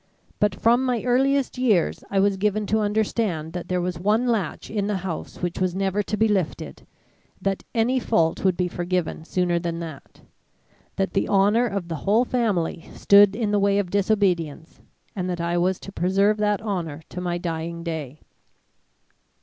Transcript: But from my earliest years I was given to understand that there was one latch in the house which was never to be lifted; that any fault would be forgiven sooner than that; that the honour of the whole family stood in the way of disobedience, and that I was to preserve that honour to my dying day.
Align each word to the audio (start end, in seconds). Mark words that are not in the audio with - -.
But 0.39 0.55
from 0.55 0.83
my 0.83 1.03
earliest 1.03 1.59
years 1.59 2.03
I 2.09 2.19
was 2.19 2.35
given 2.37 2.65
to 2.65 2.79
understand 2.79 3.53
that 3.53 3.67
there 3.67 3.79
was 3.79 3.99
one 3.99 4.25
latch 4.25 4.67
in 4.71 4.87
the 4.87 4.97
house 5.05 5.39
which 5.43 5.59
was 5.59 5.75
never 5.75 6.01
to 6.01 6.17
be 6.17 6.27
lifted; 6.27 6.87
that 7.39 7.63
any 7.75 7.99
fault 7.99 8.43
would 8.43 8.57
be 8.57 8.67
forgiven 8.67 9.23
sooner 9.25 9.59
than 9.59 9.77
that; 9.81 10.21
that 10.95 11.13
the 11.13 11.29
honour 11.29 11.67
of 11.67 11.87
the 11.87 11.97
whole 12.01 12.25
family 12.25 12.89
stood 12.95 13.35
in 13.35 13.51
the 13.51 13.59
way 13.59 13.77
of 13.77 13.91
disobedience, 13.91 14.81
and 15.15 15.29
that 15.29 15.39
I 15.39 15.59
was 15.59 15.79
to 15.81 15.91
preserve 15.91 16.37
that 16.37 16.63
honour 16.63 17.03
to 17.09 17.21
my 17.21 17.37
dying 17.37 17.83
day. 17.83 18.21